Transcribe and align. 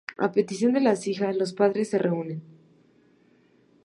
A 0.25 0.31
petición 0.33 0.71
de 0.73 0.81
las 0.81 1.05
hijas, 1.05 1.35
los 1.35 1.53
padres 1.53 1.91
se 1.91 1.99
reúnen. 1.99 2.41